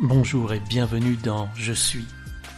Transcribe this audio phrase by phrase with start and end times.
[0.00, 2.06] Bonjour et bienvenue dans Je suis.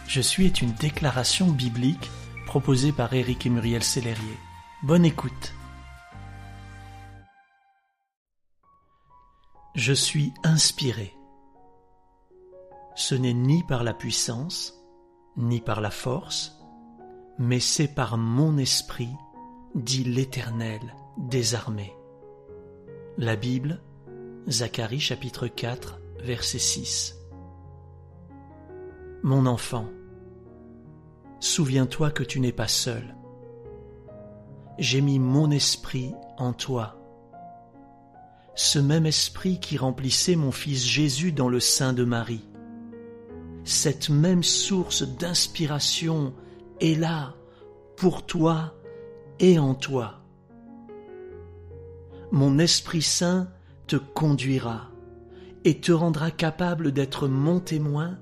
[0.07, 2.11] Je suis est une déclaration biblique
[2.45, 4.37] proposée par Éric et Muriel Sellerier.
[4.83, 5.55] Bonne écoute.
[9.73, 11.15] Je suis inspiré.
[12.93, 14.75] Ce n'est ni par la puissance,
[15.35, 16.61] ni par la force,
[17.39, 19.15] mais c'est par mon esprit,
[19.73, 21.95] dit l'Éternel des armées.
[23.17, 23.81] La Bible,
[24.47, 27.17] Zacharie chapitre 4, verset 6.
[29.23, 29.85] Mon enfant,
[31.39, 33.15] souviens-toi que tu n'es pas seul.
[34.79, 36.97] J'ai mis mon esprit en toi.
[38.55, 42.49] Ce même esprit qui remplissait mon fils Jésus dans le sein de Marie.
[43.63, 46.33] Cette même source d'inspiration
[46.79, 47.35] est là
[47.97, 48.73] pour toi
[49.39, 50.21] et en toi.
[52.31, 53.49] Mon Esprit Saint
[53.85, 54.89] te conduira
[55.63, 58.17] et te rendra capable d'être mon témoin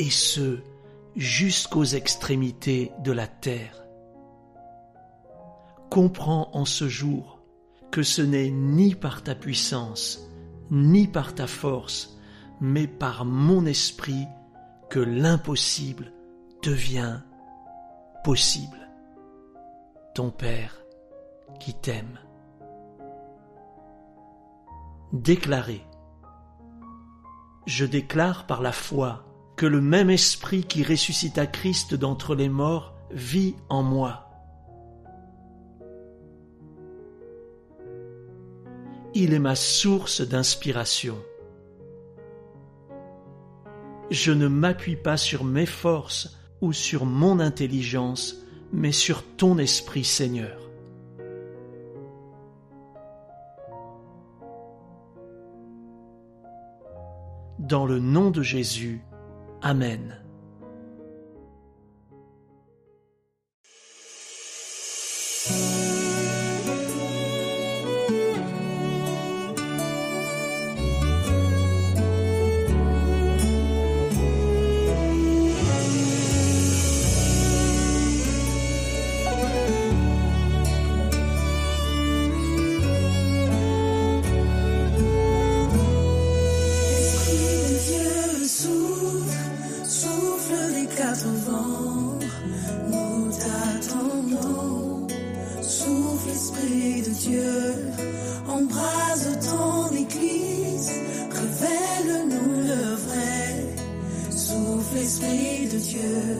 [0.00, 0.60] et ce,
[1.14, 3.84] jusqu'aux extrémités de la terre.
[5.90, 7.42] Comprends en ce jour
[7.90, 10.26] que ce n'est ni par ta puissance,
[10.70, 12.18] ni par ta force,
[12.62, 14.26] mais par mon esprit
[14.88, 16.14] que l'impossible
[16.62, 17.20] devient
[18.24, 18.88] possible.
[20.14, 20.80] Ton Père
[21.58, 22.18] qui t'aime.
[25.12, 25.84] Déclarer.
[27.66, 29.26] Je déclare par la foi
[29.60, 34.26] que le même esprit qui ressuscita Christ d'entre les morts vit en moi.
[39.12, 41.18] Il est ma source d'inspiration.
[44.10, 48.36] Je ne m'appuie pas sur mes forces ou sur mon intelligence,
[48.72, 50.70] mais sur ton esprit Seigneur.
[57.58, 59.02] Dans le nom de Jésus,
[59.62, 60.29] Amen.
[98.70, 100.90] Embrase ton Église,
[101.30, 103.66] révèle-nous le vrai.
[104.30, 106.38] Souffle Esprit de Dieu,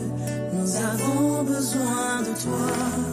[0.53, 3.10] nous avons besoin de toi.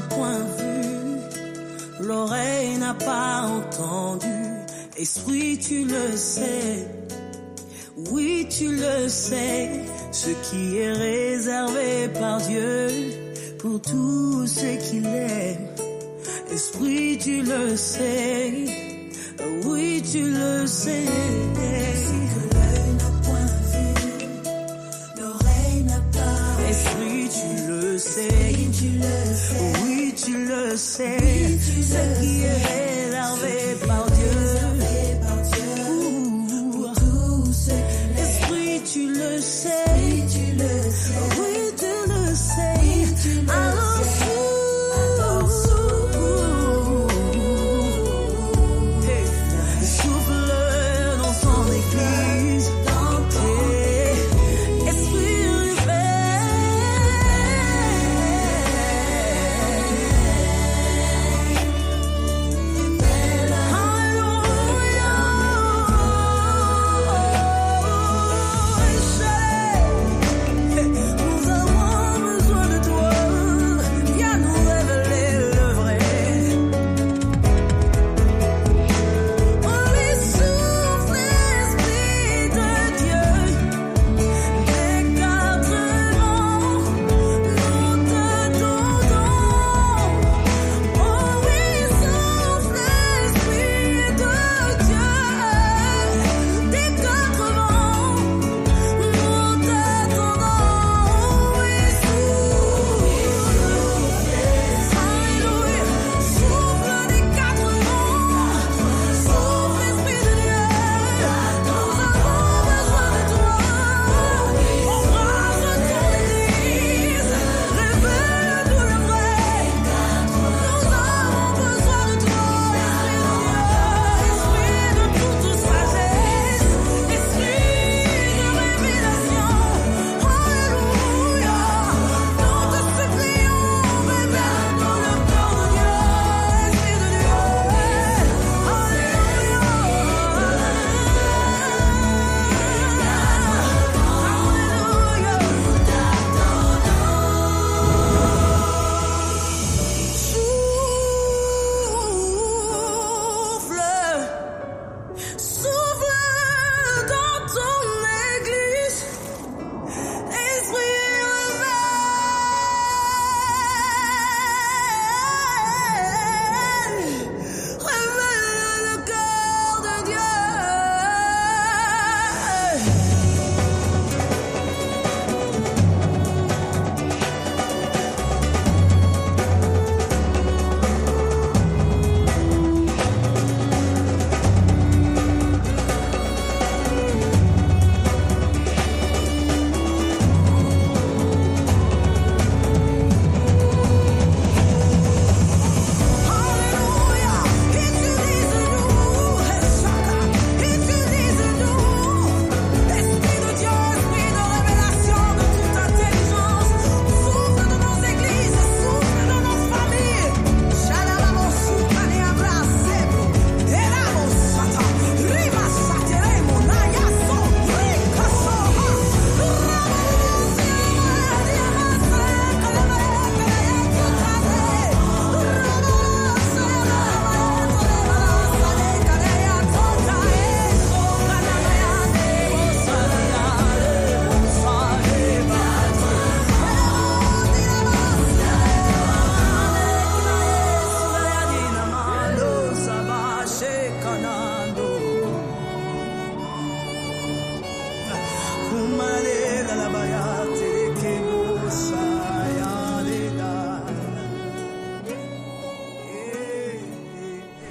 [0.00, 4.26] Point vu, l'oreille n'a pas entendu.
[4.96, 6.86] Esprit, tu le sais,
[8.10, 9.70] oui, tu le sais,
[10.12, 12.88] ce qui est réservé par Dieu
[13.58, 15.68] pour tous ceux qui l'aiment.
[16.52, 18.52] Esprit, tu le sais,
[19.64, 21.04] oui, tu le sais.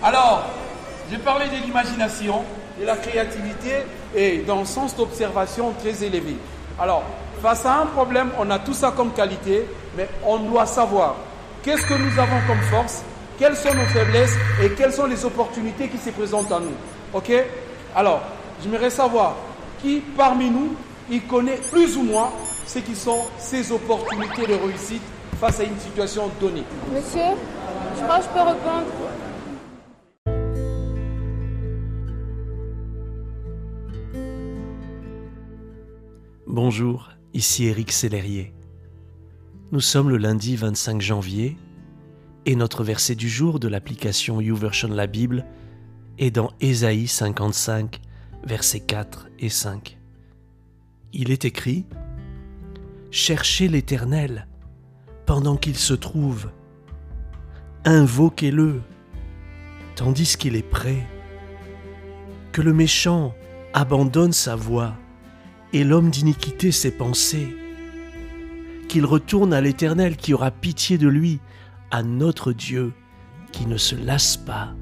[0.03, 0.43] Alors,
[1.09, 2.43] j'ai parlé de l'imagination,
[2.77, 6.35] de la créativité et d'un sens d'observation très élevé.
[6.77, 7.03] Alors,
[7.41, 9.65] face à un problème, on a tout ça comme qualité,
[9.95, 11.15] mais on doit savoir
[11.63, 13.01] qu'est-ce que nous avons comme force,
[13.39, 16.75] quelles sont nos faiblesses et quelles sont les opportunités qui se présentent à nous.
[17.13, 17.31] Ok?
[17.95, 18.19] Alors,
[18.61, 19.35] j'aimerais savoir
[19.81, 20.75] qui parmi nous,
[21.09, 22.29] il connaît plus ou moins
[22.67, 25.03] ce qui sont ses opportunités de réussite
[25.39, 26.65] face à une situation donnée.
[26.93, 27.37] Monsieur,
[27.97, 29.12] je crois que je peux répondre.
[36.53, 38.53] Bonjour, ici Éric Sellerier.
[39.71, 41.57] Nous sommes le lundi 25 janvier
[42.45, 45.47] et notre verset du jour de l'application YouVersion la Bible
[46.19, 47.99] est dans Ésaïe 55,
[48.43, 49.97] versets 4 et 5.
[51.11, 51.87] Il est écrit
[53.09, 54.47] Cherchez l'Éternel
[55.25, 56.51] pendant qu'il se trouve,
[57.83, 58.83] invoquez-le
[59.95, 61.03] tandis qu'il est prêt.
[62.51, 63.33] Que le méchant
[63.73, 64.93] abandonne sa voie
[65.73, 67.55] et l'homme d'iniquité ses pensées.
[68.87, 71.39] Qu'il retourne à l'Éternel qui aura pitié de lui,
[71.89, 72.93] à notre Dieu
[73.51, 74.73] qui ne se lasse pas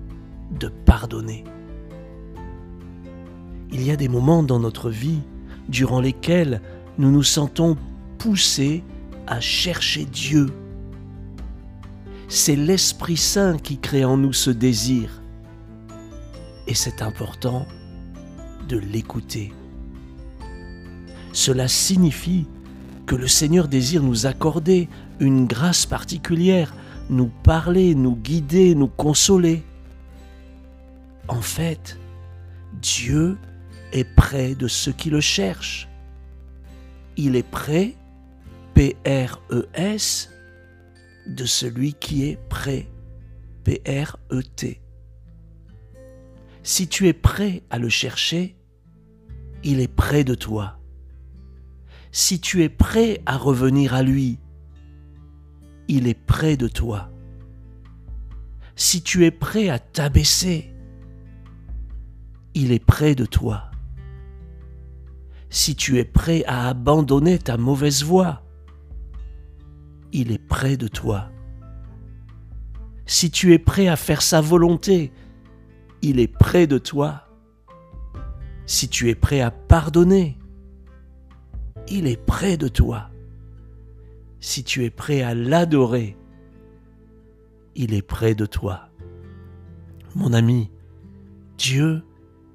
[0.51, 1.43] de pardonner.
[3.71, 5.21] Il y a des moments dans notre vie
[5.69, 6.62] durant lesquels
[6.98, 7.77] nous nous sentons
[8.17, 8.83] poussés
[9.27, 10.48] à chercher Dieu.
[12.27, 15.21] C'est l'Esprit Saint qui crée en nous ce désir.
[16.67, 17.65] Et c'est important
[18.67, 19.53] de l'écouter.
[21.33, 22.45] Cela signifie
[23.05, 26.73] que le Seigneur désire nous accorder une grâce particulière,
[27.09, 29.63] nous parler, nous guider, nous consoler.
[31.27, 31.97] En fait,
[32.81, 33.38] Dieu
[33.93, 35.88] est près de ceux qui le cherchent.
[37.17, 37.95] Il est près,
[38.73, 40.29] P-R-E-S,
[41.27, 42.88] de celui qui est prêt,
[43.63, 44.81] P-R-E-T.
[46.63, 48.55] Si tu es prêt à le chercher,
[49.63, 50.80] il est près de toi
[52.12, 54.38] si tu es prêt à revenir à lui,
[55.88, 57.10] il est près de toi.
[58.75, 60.74] Si tu es prêt à t'abaisser,
[62.53, 63.72] il est près de toi.
[65.50, 68.44] Si tu es prêt à abandonner ta mauvaise voie,
[70.12, 71.30] il est près de toi.
[73.06, 75.12] Si tu es prêt à faire sa volonté,
[76.01, 77.27] il est près de toi.
[78.65, 80.40] Si tu es prêt à pardonner,
[81.91, 83.10] il est près de toi.
[84.39, 86.17] Si tu es prêt à l'adorer,
[87.75, 88.89] il est près de toi.
[90.15, 90.71] Mon ami,
[91.57, 92.03] Dieu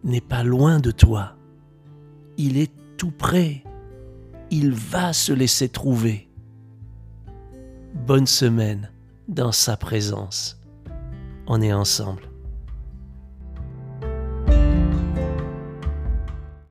[0.05, 1.37] n'est pas loin de toi.
[2.39, 3.63] Il est tout près.
[4.51, 6.29] Il va se laisser trouver.
[7.95, 8.91] Bonne semaine
[9.29, 10.61] dans sa présence.
[11.47, 12.23] On est ensemble.